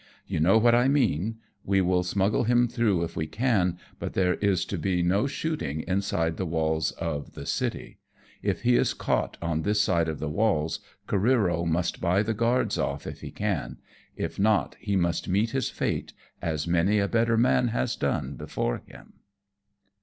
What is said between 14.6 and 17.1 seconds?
he must meet his fate, as many a